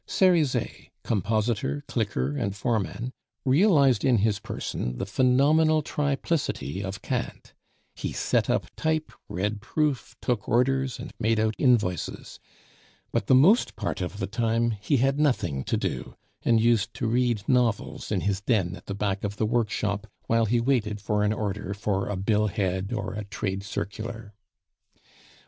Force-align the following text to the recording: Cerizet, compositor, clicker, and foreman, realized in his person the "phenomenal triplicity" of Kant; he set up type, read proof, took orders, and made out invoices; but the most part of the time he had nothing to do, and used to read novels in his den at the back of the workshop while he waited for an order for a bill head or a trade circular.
Cerizet, 0.07 0.89
compositor, 1.03 1.83
clicker, 1.87 2.35
and 2.35 2.55
foreman, 2.55 3.13
realized 3.45 4.03
in 4.03 4.17
his 4.17 4.39
person 4.39 4.97
the 4.97 5.05
"phenomenal 5.05 5.83
triplicity" 5.83 6.81
of 6.83 7.03
Kant; 7.03 7.53
he 7.93 8.11
set 8.11 8.49
up 8.49 8.65
type, 8.75 9.11
read 9.29 9.61
proof, 9.61 10.15
took 10.19 10.49
orders, 10.49 10.97
and 10.97 11.13
made 11.19 11.39
out 11.39 11.53
invoices; 11.59 12.39
but 13.11 13.27
the 13.27 13.35
most 13.35 13.75
part 13.75 14.01
of 14.01 14.17
the 14.17 14.25
time 14.25 14.71
he 14.71 14.97
had 14.97 15.19
nothing 15.19 15.63
to 15.65 15.77
do, 15.77 16.15
and 16.41 16.59
used 16.59 16.95
to 16.95 17.05
read 17.05 17.47
novels 17.47 18.11
in 18.11 18.21
his 18.21 18.41
den 18.41 18.75
at 18.75 18.87
the 18.87 18.95
back 18.95 19.23
of 19.23 19.37
the 19.37 19.45
workshop 19.45 20.07
while 20.25 20.45
he 20.45 20.59
waited 20.59 20.99
for 20.99 21.23
an 21.23 21.31
order 21.31 21.75
for 21.75 22.07
a 22.09 22.15
bill 22.15 22.47
head 22.47 22.91
or 22.91 23.13
a 23.13 23.25
trade 23.25 23.61
circular. 23.61 24.33